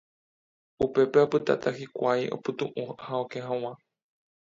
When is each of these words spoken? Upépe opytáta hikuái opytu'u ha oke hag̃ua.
Upépe 0.85 1.17
opytáta 1.25 1.69
hikuái 1.79 2.23
opytu'u 2.37 2.83
ha 3.03 3.13
oke 3.23 3.39
hag̃ua. 3.47 3.71